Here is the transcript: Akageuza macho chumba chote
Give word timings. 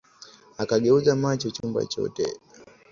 Akageuza 0.61 1.11
macho 1.23 1.47
chumba 1.55 1.81
chote 1.91 2.25